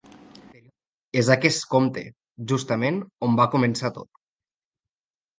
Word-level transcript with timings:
És 1.19 1.27
aquest 1.33 1.67
compte, 1.73 2.03
justament, 2.51 2.97
on 3.27 3.37
va 3.41 3.47
començar 3.57 3.93
tot. 3.99 4.11